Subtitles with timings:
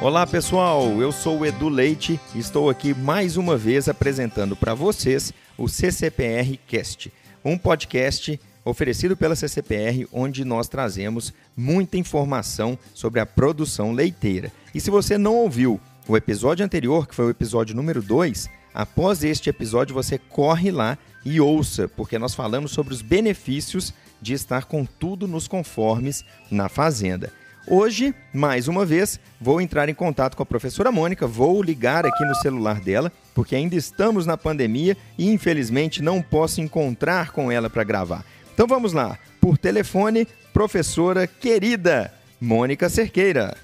[0.00, 4.72] Olá pessoal, eu sou o Edu Leite e estou aqui mais uma vez apresentando para
[4.72, 7.12] vocês o CCPR Cast,
[7.44, 14.52] um podcast oferecido pela CCPR onde nós trazemos muita informação sobre a produção leiteira.
[14.72, 19.24] E se você não ouviu o episódio anterior, que foi o episódio número 2, após
[19.24, 23.92] este episódio você corre lá e ouça, porque nós falamos sobre os benefícios
[24.22, 27.32] de estar com tudo nos conformes na fazenda.
[27.70, 32.24] Hoje, mais uma vez, vou entrar em contato com a professora Mônica, vou ligar aqui
[32.24, 37.68] no celular dela, porque ainda estamos na pandemia e infelizmente não posso encontrar com ela
[37.68, 38.24] para gravar.
[38.54, 42.10] Então vamos lá, por telefone, professora querida
[42.40, 43.54] Mônica Cerqueira.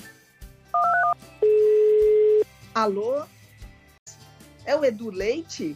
[2.74, 3.22] Alô?
[4.66, 5.74] É o Edu Leite?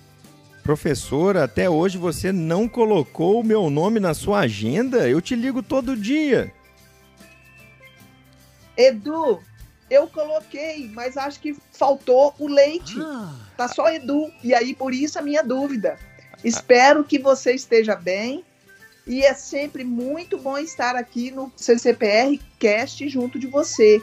[0.63, 5.09] Professora, até hoje você não colocou o meu nome na sua agenda?
[5.09, 6.53] Eu te ligo todo dia.
[8.79, 9.43] Edu,
[9.91, 12.95] eu coloquei, mas acho que faltou o leite.
[13.01, 13.35] Ah.
[13.57, 14.31] Tá só Edu.
[14.43, 15.99] E aí, por isso a minha dúvida.
[16.45, 18.45] Espero que você esteja bem.
[19.05, 24.01] E é sempre muito bom estar aqui no CCPR Cast junto de você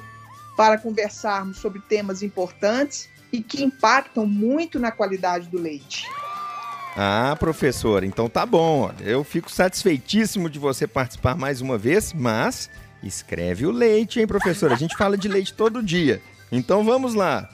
[0.57, 6.07] para conversarmos sobre temas importantes e que impactam muito na qualidade do leite.
[6.97, 8.91] Ah, professora, então tá bom.
[9.01, 12.69] Eu fico satisfeitíssimo de você participar mais uma vez, mas
[13.05, 14.73] Escreve o leite, hein, professor?
[14.73, 16.19] A gente fala de leite todo dia.
[16.51, 17.47] Então vamos lá.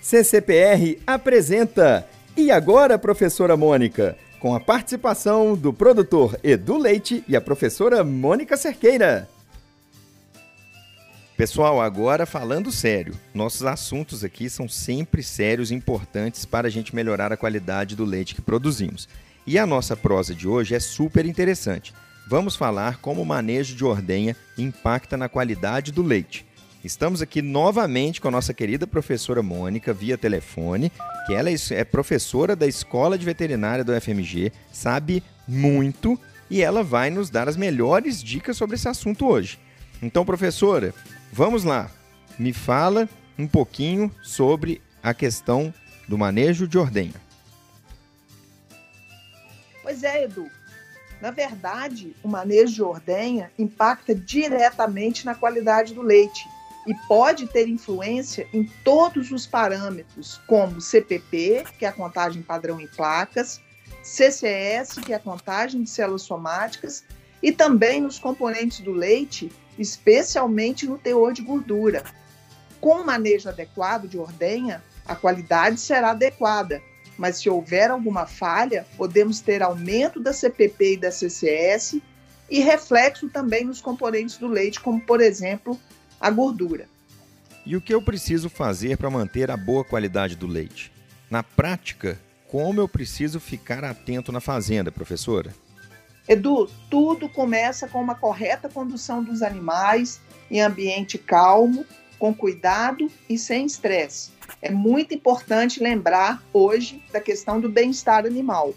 [0.00, 4.16] CCPR apresenta E agora, professora Mônica?
[4.38, 9.28] Com a participação do produtor Edu Leite e a professora Mônica Cerqueira.
[11.36, 16.94] Pessoal, agora falando sério, nossos assuntos aqui são sempre sérios e importantes para a gente
[16.94, 19.08] melhorar a qualidade do leite que produzimos.
[19.44, 21.92] E a nossa prosa de hoje é super interessante
[22.32, 26.46] vamos falar como o manejo de ordenha impacta na qualidade do leite.
[26.82, 30.90] Estamos aqui novamente com a nossa querida professora Mônica via telefone,
[31.26, 36.18] que ela é professora da Escola de Veterinária do FMG, sabe muito
[36.48, 39.58] e ela vai nos dar as melhores dicas sobre esse assunto hoje.
[40.00, 40.94] Então, professora,
[41.30, 41.90] vamos lá.
[42.38, 45.72] Me fala um pouquinho sobre a questão
[46.08, 47.20] do manejo de ordenha.
[49.82, 50.61] Pois é, Edu.
[51.22, 56.48] Na verdade, o manejo de ordenha impacta diretamente na qualidade do leite
[56.84, 62.80] e pode ter influência em todos os parâmetros, como CPP, que é a contagem padrão
[62.80, 63.60] em placas,
[64.02, 67.04] CCS, que é a contagem de células somáticas,
[67.40, 72.02] e também nos componentes do leite, especialmente no teor de gordura.
[72.80, 76.82] Com o manejo adequado de ordenha, a qualidade será adequada
[77.22, 82.00] mas se houver alguma falha, podemos ter aumento da CPP e da CCS
[82.50, 85.78] e reflexo também nos componentes do leite, como por exemplo
[86.20, 86.88] a gordura.
[87.64, 90.90] E o que eu preciso fazer para manter a boa qualidade do leite?
[91.30, 92.18] Na prática,
[92.48, 95.54] como eu preciso ficar atento na fazenda, professora?
[96.28, 101.86] Edu, tudo começa com uma correta condução dos animais em ambiente calmo,
[102.18, 104.32] com cuidado e sem estresse.
[104.60, 108.74] É muito importante lembrar hoje da questão do bem-estar animal.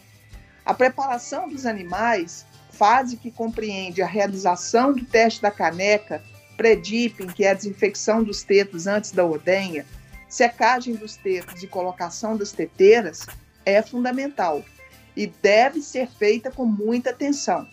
[0.65, 6.23] A preparação dos animais, fase que compreende a realização do teste da caneca,
[6.57, 9.85] pré-dipping, que é a desinfecção dos tetos antes da ordenha,
[10.27, 13.25] secagem dos tetos e colocação das teteiras,
[13.65, 14.63] é fundamental
[15.15, 17.67] e deve ser feita com muita atenção.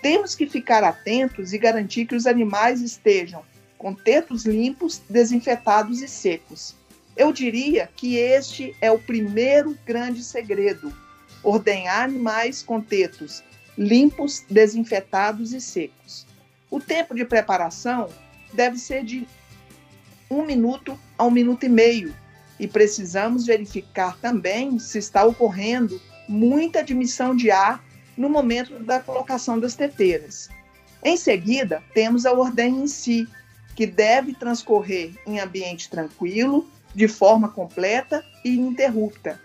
[0.00, 3.44] Temos que ficar atentos e garantir que os animais estejam
[3.78, 6.74] com tetos limpos, desinfetados e secos.
[7.16, 10.92] Eu diria que este é o primeiro grande segredo:
[11.42, 13.42] ordenhar animais com tetos
[13.76, 16.26] limpos, desinfetados e secos.
[16.70, 18.08] O tempo de preparação
[18.52, 19.26] deve ser de
[20.30, 22.14] um minuto a um minuto e meio
[22.58, 27.84] e precisamos verificar também se está ocorrendo muita admissão de ar
[28.16, 30.48] no momento da colocação das teteiras.
[31.02, 33.26] Em seguida, temos a ordenha em si,
[33.74, 39.40] que deve transcorrer em ambiente tranquilo, de forma completa e ininterrupta.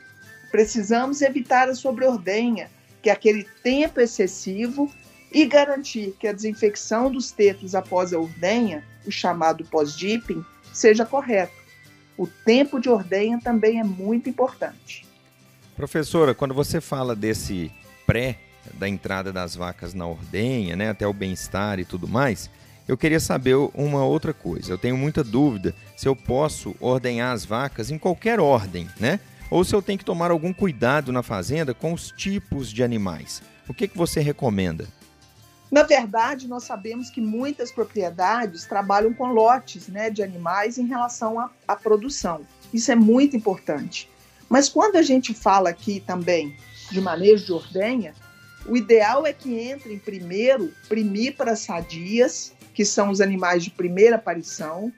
[0.52, 2.70] Precisamos evitar a sobreordenha,
[3.02, 4.92] que é aquele tempo excessivo,
[5.32, 11.54] e garantir que a desinfecção dos tetos após a ordenha, o chamado pós-dipping, seja correto.
[12.18, 15.06] O tempo de ordenha também é muito importante.
[15.76, 17.72] Professora, quando você fala desse
[18.06, 18.40] pré
[18.74, 22.50] da entrada das vacas na ordenha, né, até o bem-estar e tudo mais,
[22.88, 24.72] eu queria saber uma outra coisa.
[24.72, 29.20] Eu tenho muita dúvida se eu posso ordenhar as vacas em qualquer ordem, né?
[29.52, 33.42] Ou se eu tenho que tomar algum cuidado na fazenda com os tipos de animais.
[33.68, 34.88] O que, que você recomenda?
[35.70, 41.40] Na verdade, nós sabemos que muitas propriedades trabalham com lotes né, de animais em relação
[41.40, 42.42] à, à produção.
[42.74, 44.10] Isso é muito importante.
[44.50, 46.56] Mas quando a gente fala aqui também
[46.90, 48.14] de manejo de ordenha,
[48.66, 54.94] o ideal é que entrem primeiro primíparas sadias, que são os animais de primeira aparição,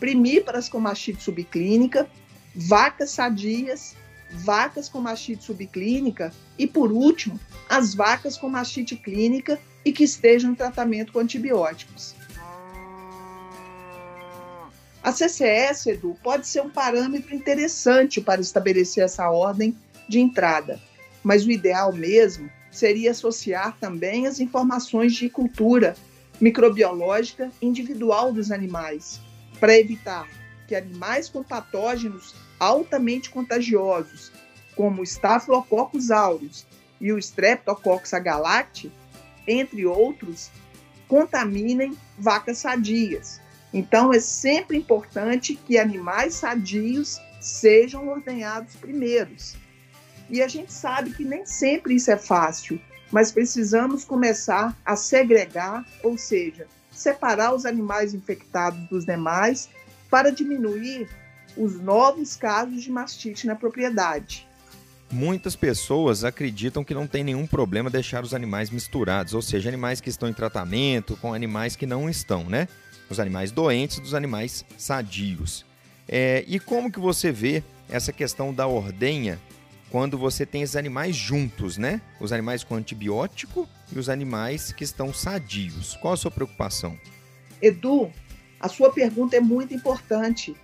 [0.00, 2.10] primíparas com mastite subclínica,
[2.56, 3.94] vacas sadias,
[4.32, 7.38] vacas com mastite subclínica e, por último,
[7.68, 12.16] as vacas com mastite clínica e que estejam em tratamento com antibióticos.
[15.00, 19.72] A CCS, Edu, pode ser um parâmetro interessante para estabelecer essa ordem
[20.08, 20.80] de entrada,
[21.22, 25.94] mas o ideal mesmo seria associar também as informações de cultura
[26.40, 29.20] microbiológica individual dos animais,
[29.58, 30.26] para evitar
[30.66, 34.32] que animais com patógenos altamente contagiosos,
[34.74, 36.66] como o Staphylococcus aureus
[37.00, 38.90] e o Streptococcus agalacti,
[39.46, 40.50] entre outros,
[41.08, 43.40] contaminem vacas sadias.
[43.72, 49.56] Então, é sempre importante que animais sadios sejam ordenhados primeiros.
[50.28, 55.84] E a gente sabe que nem sempre isso é fácil, mas precisamos começar a segregar,
[56.02, 59.68] ou seja, separar os animais infectados dos demais
[60.10, 61.08] para diminuir
[61.56, 64.46] os novos casos de mastite na propriedade.
[65.12, 70.00] Muitas pessoas acreditam que não tem nenhum problema deixar os animais misturados, ou seja, animais
[70.00, 72.68] que estão em tratamento com animais que não estão, né?
[73.08, 75.66] Os animais doentes dos animais sadios.
[76.06, 79.38] É, e como que você vê essa questão da ordenha
[79.90, 82.00] quando você tem esses animais juntos, né?
[82.20, 85.96] Os animais com antibiótico e os animais que estão sadios.
[86.00, 86.96] Qual a sua preocupação?
[87.60, 88.10] Edu,
[88.60, 90.56] a sua pergunta é muito importante.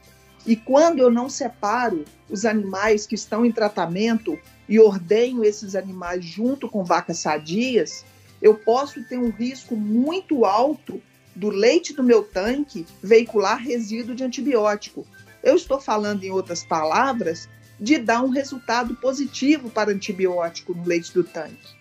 [0.46, 4.38] E quando eu não separo os animais que estão em tratamento
[4.68, 8.04] e ordenho esses animais junto com vacas sadias,
[8.40, 11.02] eu posso ter um risco muito alto
[11.34, 15.04] do leite do meu tanque veicular resíduo de antibiótico.
[15.42, 21.12] Eu estou falando, em outras palavras, de dar um resultado positivo para antibiótico no leite
[21.12, 21.76] do tanque.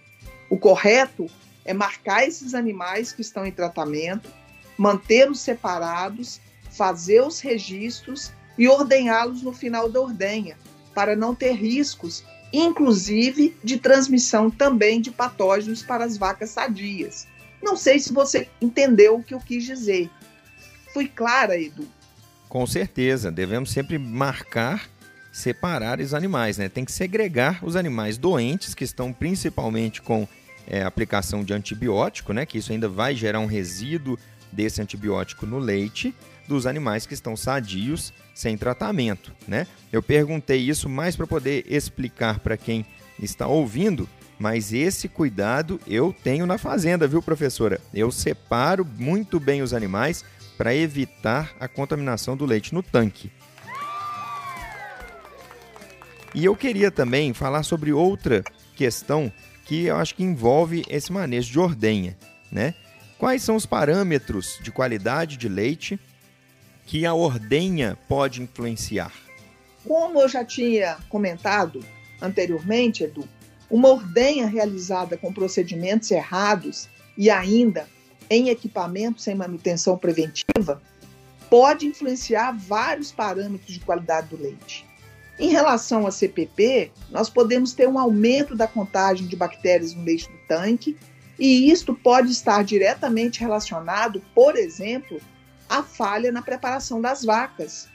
[0.50, 1.27] O correto
[1.63, 4.30] é marcar esses animais que estão em tratamento,
[4.77, 6.39] mantê-los separados,
[6.69, 10.57] fazer os registros e ordenhá-los no final da ordenha,
[10.94, 17.27] para não ter riscos, inclusive de transmissão também de patógenos para as vacas sadias.
[17.62, 20.09] Não sei se você entendeu o que eu quis dizer.
[20.94, 21.88] Fui clara, Edu?
[22.47, 24.88] Com certeza, devemos sempre marcar
[25.35, 26.69] separar os animais, né?
[26.69, 30.25] Tem que segregar os animais doentes, que estão principalmente com
[30.65, 32.45] é, aplicação de antibiótico, né?
[32.45, 34.17] Que isso ainda vai gerar um resíduo
[34.49, 36.15] desse antibiótico no leite,
[36.47, 39.67] dos animais que estão sadios, sem tratamento, né?
[39.91, 42.85] Eu perguntei isso mais para poder explicar para quem
[43.21, 44.07] está ouvindo,
[44.39, 47.81] mas esse cuidado eu tenho na fazenda, viu, professora?
[47.93, 50.23] Eu separo muito bem os animais
[50.57, 53.29] para evitar a contaminação do leite no tanque.
[56.35, 58.43] E eu queria também falar sobre outra
[58.75, 59.31] questão
[59.63, 62.17] que eu acho que envolve esse manejo de ordenha,
[62.51, 62.75] né?
[63.17, 65.97] Quais são os parâmetros de qualidade de leite
[66.85, 69.13] que a ordenha pode influenciar?
[69.87, 71.79] Como eu já tinha comentado
[72.21, 73.25] anteriormente, Edu,
[73.69, 77.87] uma ordenha realizada com procedimentos errados e ainda
[78.29, 80.81] em equipamento sem manutenção preventiva
[81.49, 84.85] pode influenciar vários parâmetros de qualidade do leite.
[85.37, 90.30] Em relação a CPP, nós podemos ter um aumento da contagem de bactérias no leite
[90.30, 90.95] do tanque,
[91.37, 95.19] e isto pode estar diretamente relacionado, por exemplo,
[95.68, 97.89] à falha na preparação das vacas.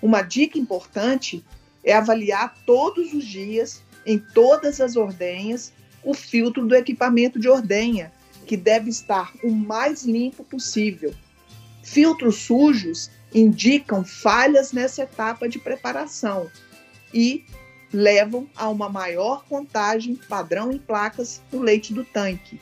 [0.00, 1.44] Uma dica importante
[1.82, 5.72] é avaliar todos os dias, em todas as ordenhas,
[6.04, 8.12] o filtro do equipamento de ordenha,
[8.46, 11.12] que deve estar o mais limpo possível.
[11.82, 16.48] Filtros sujos indicam falhas nessa etapa de preparação
[17.16, 17.46] e
[17.90, 22.60] levam a uma maior contagem padrão em placas no leite do tanque.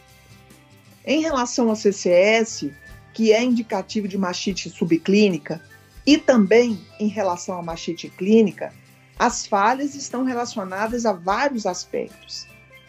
[1.05, 2.71] Em relação ao CCS,
[3.13, 5.61] que é indicativo de mastite subclínica,
[6.07, 8.73] e também em relação à mastite clínica,
[9.19, 12.47] as falhas estão relacionadas a vários aspectos.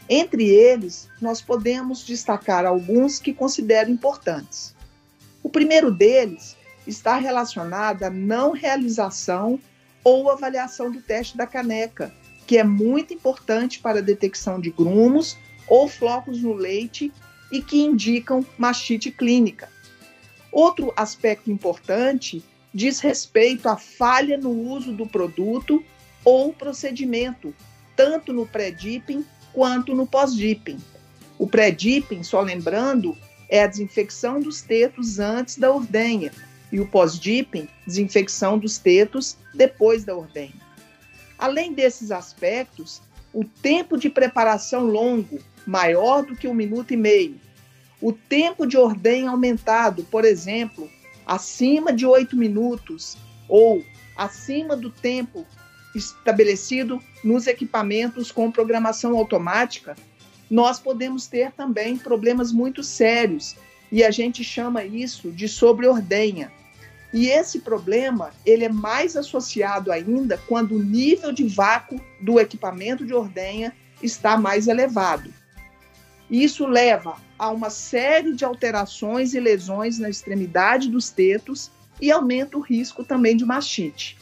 [0.07, 4.75] Entre eles, nós podemos destacar alguns que considero importantes.
[5.41, 6.55] O primeiro deles
[6.85, 9.59] está relacionado à não realização
[10.05, 12.13] ou avaliação do teste da caneca,
[12.45, 15.35] que é muito importante para a detecção de grumos
[15.67, 17.11] ou flocos no leite
[17.51, 19.67] e que indicam mastite clínica.
[20.51, 25.83] Outro aspecto importante diz respeito à falha no uso do produto
[26.23, 27.53] ou procedimento,
[27.95, 30.77] tanto no pré-dipping quanto no pós-dipping.
[31.39, 33.17] O pré-dipping, só lembrando,
[33.49, 36.31] é a desinfecção dos tetos antes da ordenha
[36.75, 40.61] e o pós-dipping, desinfecção dos tetos depois da ordenha.
[41.37, 43.01] Além desses aspectos,
[43.33, 47.39] o tempo de preparação longo, maior do que um minuto e meio,
[48.01, 50.89] o tempo de ordenha aumentado, por exemplo,
[51.25, 53.15] acima de oito minutos
[53.47, 53.81] ou
[54.17, 55.47] acima do tempo
[55.95, 59.95] estabelecido nos equipamentos com programação automática,
[60.51, 63.55] nós podemos ter também problemas muito sérios
[63.89, 66.51] e a gente chama isso de sobreordenha.
[67.15, 73.05] E esse problema ele é mais associado ainda quando o nível de vácuo do equipamento
[73.05, 75.33] de ordenha está mais elevado.
[76.29, 82.57] Isso leva a uma série de alterações e lesões na extremidade dos tetos e aumenta
[82.57, 84.17] o risco também de mastite.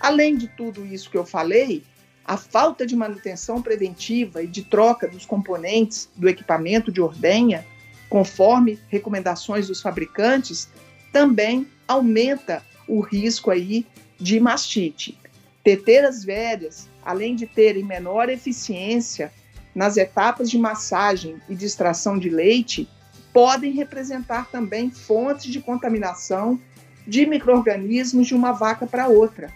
[0.00, 1.84] Além de tudo isso que eu falei,
[2.24, 7.64] a falta de manutenção preventiva e de troca dos componentes do equipamento de ordenha,
[8.08, 10.68] conforme recomendações dos fabricantes,
[11.12, 13.86] também aumenta o risco aí
[14.18, 15.18] de mastite.
[15.62, 19.32] Teteiras velhas, além de terem menor eficiência
[19.74, 22.88] nas etapas de massagem e de extração de leite,
[23.32, 26.60] podem representar também fontes de contaminação
[27.06, 29.52] de micro-organismos de uma vaca para outra.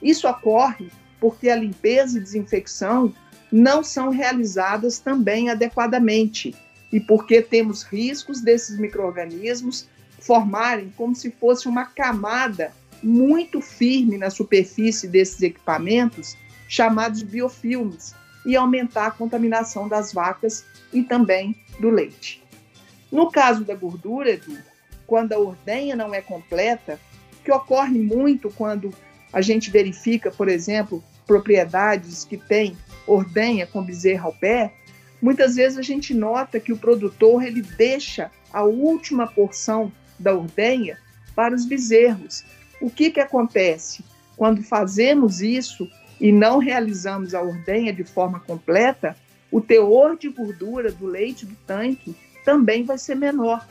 [0.00, 0.88] Isso ocorre
[1.20, 3.12] porque a limpeza e desinfecção
[3.50, 6.54] não são realizadas também adequadamente
[6.92, 9.88] e porque temos riscos desses micro-organismos
[10.28, 12.70] formarem como se fosse uma camada
[13.02, 16.36] muito firme na superfície desses equipamentos,
[16.68, 22.42] chamados biofilmes, e aumentar a contaminação das vacas e também do leite.
[23.10, 24.58] No caso da gordura, Edu,
[25.06, 27.00] quando a ordenha não é completa,
[27.42, 28.92] que ocorre muito quando
[29.32, 34.74] a gente verifica, por exemplo, propriedades que têm ordenha com bezerra ao pé,
[35.22, 40.98] muitas vezes a gente nota que o produtor ele deixa a última porção da ordenha
[41.34, 42.44] para os bezerros.
[42.80, 44.04] O que, que acontece?
[44.36, 45.88] Quando fazemos isso,
[46.20, 49.16] e não realizamos a ordenha de forma completa,
[49.50, 53.66] o teor de gordura do leite do tanque também vai ser menor.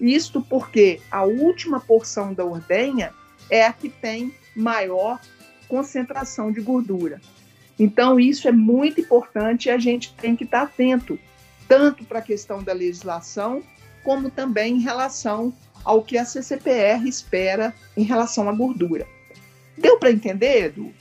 [0.00, 3.12] Isto porque a última porção da ordenha
[3.50, 5.20] é a que tem maior
[5.68, 7.20] concentração de gordura.
[7.78, 11.18] Então, isso é muito importante e a gente tem que estar atento,
[11.66, 13.62] tanto para a questão da legislação,
[14.02, 15.52] como também em relação
[15.84, 19.06] ao que a CCPR espera em relação à gordura.
[19.76, 20.92] Deu para entender, Edu?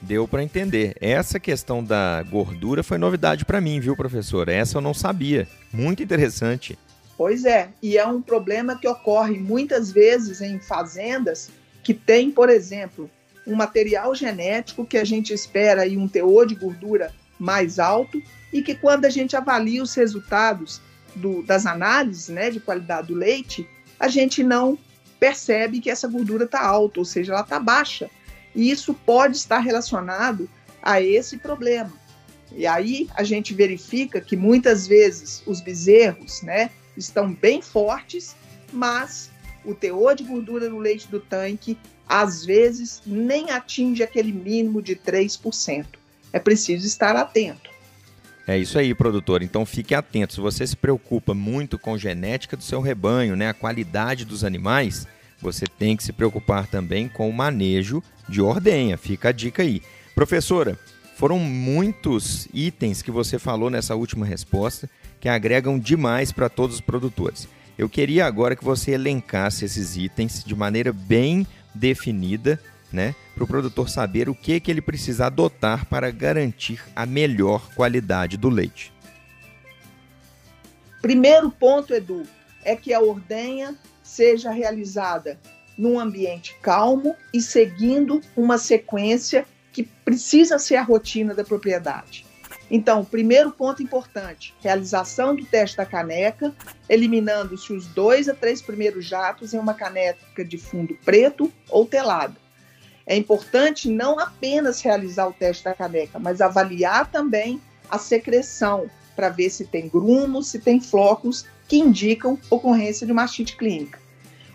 [0.00, 0.94] Deu para entender.
[1.00, 4.48] Essa questão da gordura foi novidade para mim, viu, professor?
[4.48, 5.48] Essa eu não sabia.
[5.72, 6.78] Muito interessante.
[7.16, 11.50] Pois é, e é um problema que ocorre muitas vezes em fazendas
[11.82, 13.10] que tem, por exemplo,
[13.44, 18.62] um material genético que a gente espera aí um teor de gordura mais alto e
[18.62, 20.80] que quando a gente avalia os resultados
[21.16, 23.66] do, das análises né, de qualidade do leite,
[23.98, 24.78] a gente não
[25.18, 28.10] percebe que essa gordura está alta, ou seja, ela está baixa.
[28.54, 30.48] E isso pode estar relacionado
[30.82, 31.92] a esse problema.
[32.52, 38.34] E aí a gente verifica que muitas vezes os bezerros né, estão bem fortes,
[38.72, 39.30] mas
[39.64, 41.76] o teor de gordura no leite do tanque
[42.08, 45.86] às vezes nem atinge aquele mínimo de 3%.
[46.32, 47.70] É preciso estar atento.
[48.48, 49.42] É isso aí, produtor.
[49.42, 50.32] Então fique atento.
[50.32, 55.06] Se você se preocupa muito com genética do seu rebanho, né, a qualidade dos animais,
[55.38, 58.96] você tem que se preocupar também com o manejo de ordenha.
[58.96, 59.82] Fica a dica aí.
[60.14, 60.78] Professora,
[61.14, 64.88] foram muitos itens que você falou nessa última resposta
[65.20, 67.46] que agregam demais para todos os produtores.
[67.76, 72.58] Eu queria agora que você elencasse esses itens de maneira bem definida,
[72.90, 77.72] né, para o produtor saber o que, que ele precisa adotar para garantir a melhor
[77.76, 78.92] qualidade do leite.
[81.00, 82.24] Primeiro ponto, Edu,
[82.64, 85.38] é que a ordenha seja realizada
[85.78, 92.26] num ambiente calmo e seguindo uma sequência que precisa ser a rotina da propriedade.
[92.68, 96.52] Então, primeiro ponto importante: realização do teste da caneca,
[96.88, 102.47] eliminando-se os dois a três primeiros jatos em uma caneca de fundo preto ou telado.
[103.08, 109.30] É importante não apenas realizar o teste da caneca, mas avaliar também a secreção para
[109.30, 113.98] ver se tem grumos, se tem flocos que indicam ocorrência de mastite clínica.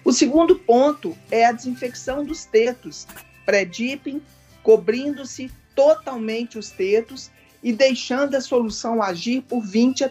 [0.05, 3.07] O segundo ponto é a desinfecção dos tetos,
[3.43, 4.21] pré-dipping,
[4.61, 7.31] cobrindo-se totalmente os tetos
[7.63, 10.03] e deixando a solução agir por 20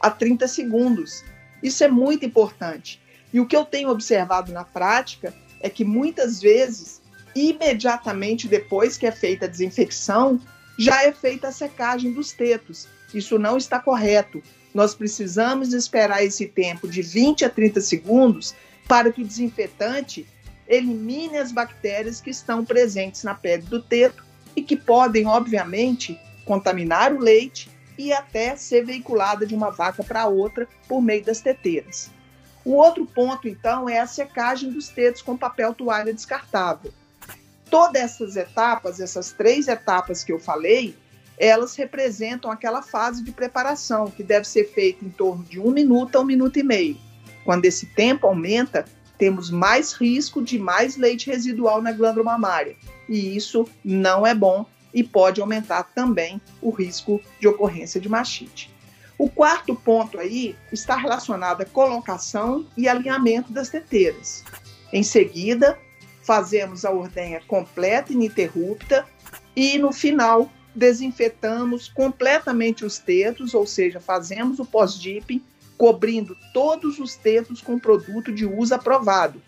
[0.00, 1.24] a 30 segundos.
[1.60, 3.00] Isso é muito importante.
[3.32, 6.99] E o que eu tenho observado na prática é que muitas vezes,
[7.34, 10.40] imediatamente depois que é feita a desinfecção,
[10.78, 12.88] já é feita a secagem dos tetos.
[13.12, 14.42] Isso não está correto.
[14.72, 18.54] Nós precisamos esperar esse tempo de 20 a 30 segundos
[18.86, 20.26] para que o desinfetante
[20.66, 27.12] elimine as bactérias que estão presentes na pele do teto e que podem, obviamente, contaminar
[27.12, 27.68] o leite
[27.98, 32.10] e até ser veiculada de uma vaca para outra por meio das teteiras.
[32.64, 36.92] O outro ponto, então, é a secagem dos tetos com papel toalha descartável.
[37.70, 40.96] Todas essas etapas, essas três etapas que eu falei,
[41.38, 46.16] elas representam aquela fase de preparação que deve ser feita em torno de um minuto
[46.16, 46.98] a um minuto e meio.
[47.44, 48.84] Quando esse tempo aumenta,
[49.16, 52.76] temos mais risco de mais leite residual na glândula mamária.
[53.08, 58.70] E isso não é bom e pode aumentar também o risco de ocorrência de mastite.
[59.18, 64.42] O quarto ponto aí está relacionado à colocação e alinhamento das teteiras.
[64.92, 65.78] Em seguida,
[66.30, 69.04] fazemos a ordenha completa ininterrupta
[69.56, 75.42] e no final desinfetamos completamente os tetos, ou seja, fazemos o pós-dipping,
[75.76, 79.42] cobrindo todos os tetos com produto de uso aprovado.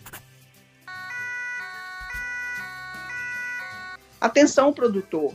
[4.20, 5.32] Atenção, produtor!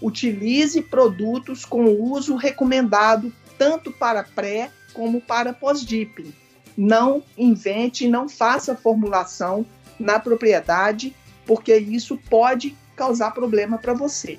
[0.00, 6.32] Utilize produtos com uso recomendado tanto para pré como para pós-dipping.
[6.76, 9.66] Não invente, não faça formulação
[9.98, 11.14] na propriedade,
[11.46, 14.38] porque isso pode causar problema para você.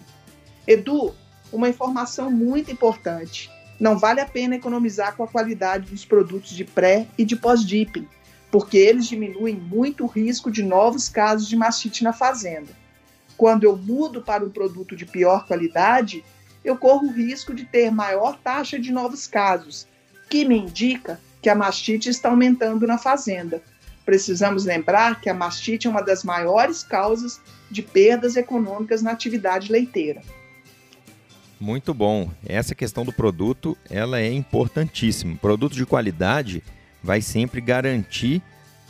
[0.67, 1.13] Edu,
[1.51, 3.49] uma informação muito importante.
[3.79, 8.07] Não vale a pena economizar com a qualidade dos produtos de pré e de pós-dipping,
[8.49, 12.71] porque eles diminuem muito o risco de novos casos de mastite na fazenda.
[13.37, 16.23] Quando eu mudo para um produto de pior qualidade,
[16.63, 19.87] eu corro o risco de ter maior taxa de novos casos,
[20.29, 23.61] que me indica que a mastite está aumentando na fazenda.
[24.05, 29.71] Precisamos lembrar que a mastite é uma das maiores causas de perdas econômicas na atividade
[29.71, 30.21] leiteira.
[31.59, 32.29] Muito bom.
[32.45, 35.35] Essa questão do produto, ela é importantíssima.
[35.37, 36.61] Produto de qualidade
[37.01, 38.41] vai sempre garantir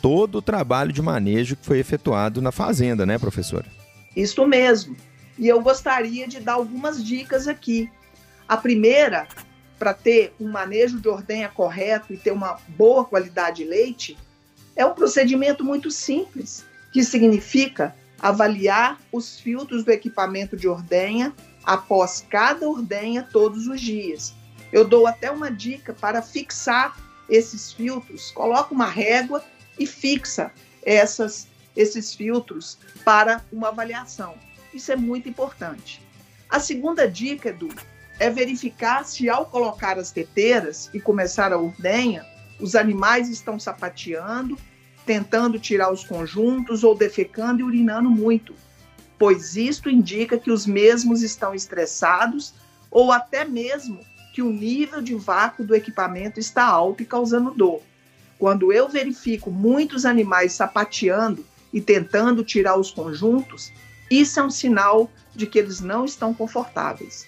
[0.02, 3.66] todo o trabalho de manejo que foi efetuado na fazenda, né, professora?
[4.14, 4.96] Isso mesmo.
[5.38, 7.90] E eu gostaria de dar algumas dicas aqui.
[8.48, 9.26] A primeira,
[9.78, 14.16] para ter um manejo de ordenha correto e ter uma boa qualidade de leite,
[14.76, 21.34] é um procedimento muito simples, que significa avaliar os filtros do equipamento de ordenha
[21.64, 24.34] após cada ordenha todos os dias.
[24.72, 26.96] Eu dou até uma dica para fixar
[27.28, 28.30] esses filtros.
[28.30, 29.42] Coloca uma régua
[29.78, 34.34] e fixa essas, esses filtros para uma avaliação.
[34.72, 36.00] Isso é muito importante.
[36.48, 37.68] A segunda dica, Edu,
[38.18, 42.24] é verificar se ao colocar as teteiras e começar a ordenha,
[42.60, 44.58] os animais estão sapateando,
[45.04, 48.54] tentando tirar os conjuntos ou defecando e urinando muito
[49.18, 52.54] pois isto indica que os mesmos estão estressados
[52.90, 54.00] ou até mesmo
[54.32, 57.80] que o nível de vácuo do equipamento está alto e causando dor.
[58.38, 63.72] Quando eu verifico muitos animais sapateando e tentando tirar os conjuntos,
[64.10, 67.26] isso é um sinal de que eles não estão confortáveis.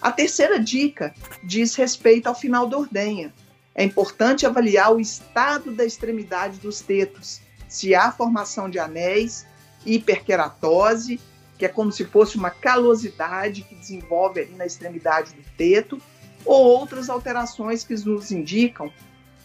[0.00, 1.14] A terceira dica
[1.44, 3.32] diz respeito ao final da ordenha.
[3.78, 9.46] É importante avaliar o estado da extremidade dos tetos, se há formação de anéis,
[9.86, 11.20] hiperkeratose,
[11.56, 16.02] que é como se fosse uma calosidade que desenvolve ali na extremidade do teto,
[16.44, 18.92] ou outras alterações que nos indicam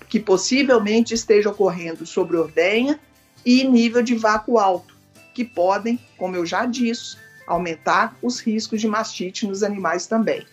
[0.09, 2.99] que possivelmente esteja ocorrendo sobre ordenha
[3.45, 4.97] e nível de vácuo alto,
[5.35, 10.43] que podem, como eu já disse, aumentar os riscos de mastite nos animais também.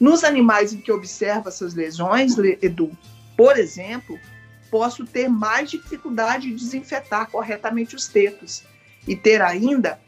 [0.00, 2.90] Nos animais em que observo essas lesões, Edu,
[3.36, 4.18] por exemplo,
[4.70, 8.64] posso ter mais dificuldade de desinfetar corretamente os tetos
[9.06, 10.00] e ter ainda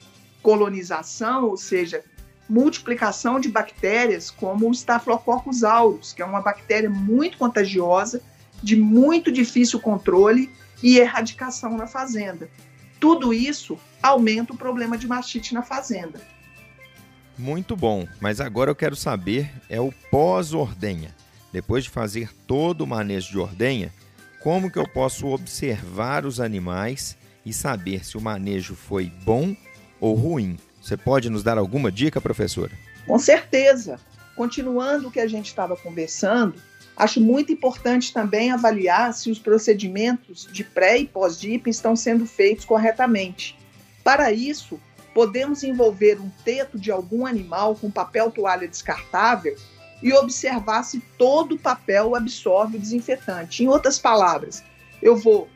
[0.42, 2.04] colonização, ou seja,
[2.48, 8.22] multiplicação de bactérias, como o Staphylococcus aureus, que é uma bactéria muito contagiosa,
[8.62, 10.50] de muito difícil controle
[10.82, 12.48] e erradicação na fazenda.
[12.98, 16.20] Tudo isso aumenta o problema de mastite na fazenda.
[17.38, 21.14] Muito bom, mas agora eu quero saber é o pós-ordenha.
[21.52, 23.92] Depois de fazer todo o manejo de ordenha,
[24.42, 29.54] como que eu posso observar os animais e saber se o manejo foi bom
[30.00, 30.56] ou ruim?
[30.80, 32.72] Você pode nos dar alguma dica, professora?
[33.06, 34.00] Com certeza.
[34.34, 36.54] Continuando o que a gente estava conversando,
[36.96, 42.64] acho muito importante também avaliar se os procedimentos de pré e pós-DIP estão sendo feitos
[42.64, 43.58] corretamente.
[44.04, 44.80] Para isso,
[45.16, 49.56] podemos envolver um teto de algum animal com papel toalha descartável
[50.02, 53.64] e observar se todo o papel absorve o desinfetante.
[53.64, 54.62] Em outras palavras,
[55.00, 55.48] eu vou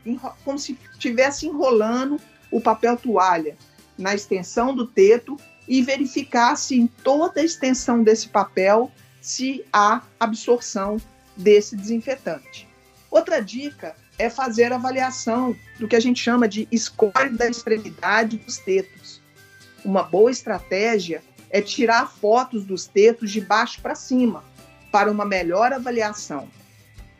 [0.47, 2.19] como se estivesse enrolando
[2.51, 3.55] o papel toalha
[3.99, 5.37] na extensão do teto
[5.69, 10.97] e verificar se em toda a extensão desse papel se há absorção
[11.37, 12.67] desse desinfetante.
[13.11, 18.57] Outra dica é fazer avaliação do que a gente chama de score da extremidade dos
[18.57, 19.00] tetos.
[19.85, 24.45] Uma boa estratégia é tirar fotos dos tetos de baixo para cima,
[24.93, 26.49] para uma melhor avaliação.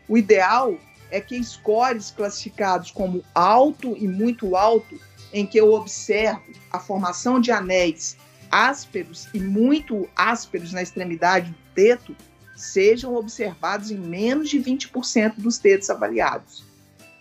[0.07, 0.77] O ideal
[1.09, 4.99] é que scores classificados como alto e muito alto,
[5.33, 8.17] em que eu observo a formação de anéis
[8.49, 12.15] ásperos e muito ásperos na extremidade do teto,
[12.55, 16.65] sejam observados em menos de 20% dos tetos avaliados.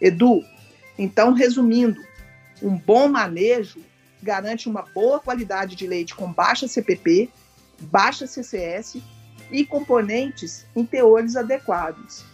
[0.00, 0.44] Edu,
[0.98, 2.00] então, resumindo,
[2.62, 3.80] um bom manejo
[4.22, 7.30] garante uma boa qualidade de leite com baixa CPP,
[7.80, 8.98] baixa CCS
[9.50, 12.24] e componentes em teores adequados.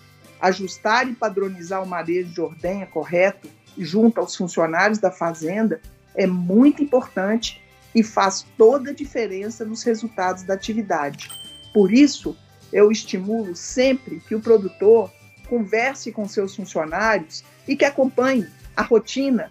[0.41, 5.81] Ajustar e padronizar o manejo de ordenha correto junto aos funcionários da fazenda
[6.15, 7.63] é muito importante
[7.95, 11.31] e faz toda a diferença nos resultados da atividade.
[11.73, 12.37] Por isso,
[12.73, 15.11] eu estimulo sempre que o produtor
[15.49, 18.47] converse com seus funcionários e que acompanhe
[18.77, 19.51] a rotina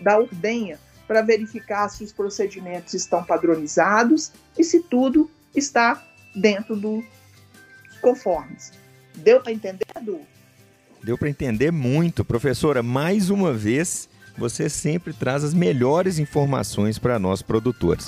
[0.00, 0.78] da ordenha
[1.10, 6.00] para verificar se os procedimentos estão padronizados e se tudo está
[6.36, 7.04] dentro dos
[8.00, 8.70] conformes.
[9.16, 10.20] Deu para entender, Edu?
[11.02, 12.24] Deu para entender muito.
[12.24, 18.06] Professora, mais uma vez, você sempre traz as melhores informações para nós produtores.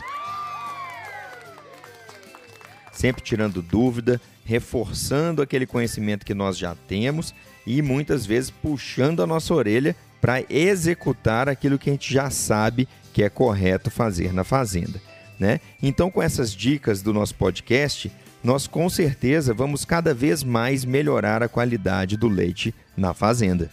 [2.93, 7.35] Sempre tirando dúvida, reforçando aquele conhecimento que nós já temos
[7.67, 12.89] e muitas vezes puxando a nossa orelha para executar aquilo que a gente já sabe
[13.13, 15.03] que é correto fazer na fazenda.
[15.37, 15.61] Né?
[15.83, 18.11] Então, com essas dicas do nosso podcast,
[18.45, 23.69] nós com certeza vamos cada vez mais melhorar a qualidade do leite na fazenda.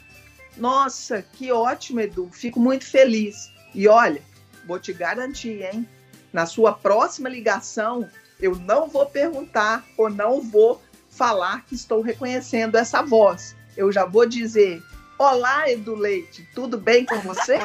[0.58, 2.28] Nossa, que ótimo, Edu.
[2.32, 3.52] Fico muito feliz.
[3.76, 4.22] E olha,
[4.66, 5.88] vou te garantir, hein?
[6.34, 8.10] Na sua próxima ligação,
[8.42, 10.82] eu não vou perguntar ou não vou
[11.12, 13.56] falar que estou reconhecendo essa voz.
[13.78, 14.82] Eu já vou dizer:
[15.20, 17.60] Olá, Edu Leite, tudo bem com você?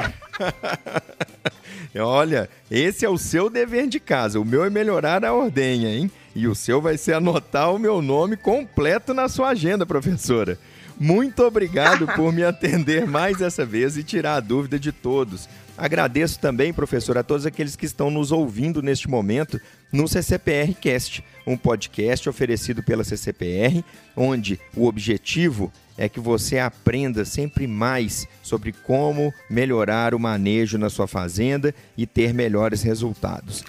[1.97, 4.41] Olha, esse é o seu dever de casa.
[4.41, 6.11] O meu é melhorar a ordenha, hein?
[6.35, 10.59] E o seu vai ser anotar o meu nome completo na sua agenda, professora.
[10.99, 15.49] Muito obrigado por me atender mais essa vez e tirar a dúvida de todos.
[15.79, 19.61] Agradeço também, professor, a todos aqueles que estão nos ouvindo neste momento
[19.93, 23.85] no CCPR Cast, um podcast oferecido pela CCPR,
[24.17, 30.91] onde o objetivo é que você aprenda sempre mais sobre como melhorar o manejo na
[30.91, 33.63] sua fazenda e ter melhores resultados.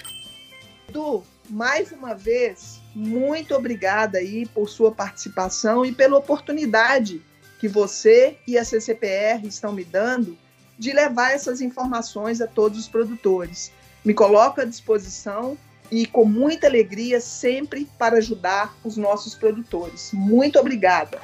[0.90, 7.22] Edu, mais uma vez, muito obrigada aí por sua participação e pela oportunidade
[7.60, 10.38] que você e a CCPR estão me dando
[10.78, 13.72] de levar essas informações a todos os produtores.
[14.04, 15.58] Me coloco à disposição
[15.92, 20.12] e com muita alegria sempre para ajudar os nossos produtores.
[20.14, 21.20] Muito obrigada.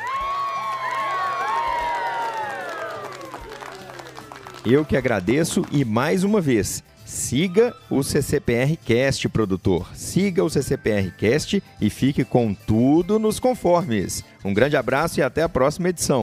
[4.65, 9.89] Eu que agradeço e mais uma vez, siga o CCPR Cast, produtor.
[9.95, 14.23] Siga o CCPR Cast e fique com tudo nos conformes.
[14.45, 16.19] Um grande abraço e até a próxima edição.